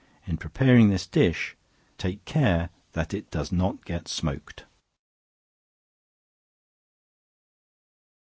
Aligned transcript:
In 0.25 0.37
preparing 0.37 0.89
this 0.89 1.05
dish, 1.05 1.55
take 1.99 2.25
care 2.25 2.71
that 2.93 3.13
it 3.13 3.29
does 3.29 3.51
not 3.51 3.85
get 3.85 4.07
smoked. 4.07 4.65